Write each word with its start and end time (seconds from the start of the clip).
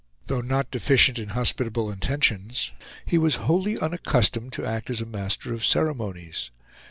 Though 0.25 0.41
not 0.41 0.71
deficient 0.71 1.19
in 1.19 1.29
hospitable 1.37 1.91
intentions, 1.91 2.71
he 3.05 3.19
was 3.19 3.35
wholly 3.45 3.77
unaccustomed 3.77 4.51
to 4.53 4.65
act 4.65 4.89
as 4.89 5.05
master 5.05 5.53
of 5.53 5.63
ceremonies. 5.63 6.49